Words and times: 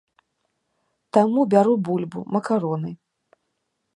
Таму 1.17 1.43
бяру 1.51 1.75
бульбу, 1.89 2.19
макароны. 2.37 2.91